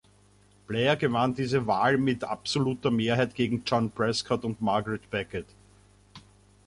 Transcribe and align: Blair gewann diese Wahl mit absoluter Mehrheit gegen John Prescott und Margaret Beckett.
Blair 0.65 0.95
gewann 0.95 1.35
diese 1.35 1.67
Wahl 1.67 1.99
mit 1.99 2.23
absoluter 2.23 2.89
Mehrheit 2.89 3.35
gegen 3.35 3.61
John 3.65 3.91
Prescott 3.91 4.43
und 4.45 4.59
Margaret 4.59 5.07
Beckett. 5.11 5.45